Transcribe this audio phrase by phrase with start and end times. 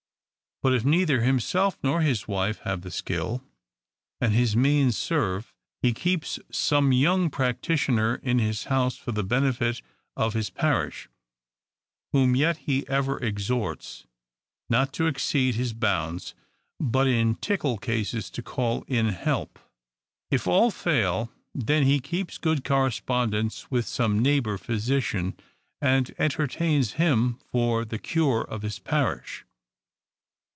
[0.63, 3.43] But if neither himself nor his wife have the skill,
[4.19, 9.81] and his means serve, he keeps some young practitioner in his house for the benefit
[10.15, 11.09] of his parish;
[12.11, 14.05] whom yet he ever exhorts
[14.69, 16.35] not to exceed his bounds,
[16.79, 19.57] but in tickle cases to call in help.
[20.29, 25.39] If all fail, then he keeps good correspondence with some neighbor physician,
[25.81, 29.43] and entertains him for the cure of his parish.